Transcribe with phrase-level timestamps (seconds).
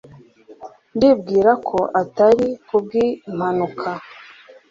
[0.95, 3.89] ndibwira ko atari ku bw'impanuka